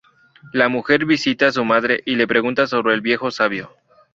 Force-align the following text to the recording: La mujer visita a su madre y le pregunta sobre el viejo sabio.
La 0.51 0.67
mujer 0.67 1.05
visita 1.05 1.45
a 1.45 1.51
su 1.51 1.63
madre 1.63 2.01
y 2.07 2.15
le 2.15 2.25
pregunta 2.25 2.65
sobre 2.65 2.95
el 2.95 3.01
viejo 3.01 3.29
sabio. 3.29 3.69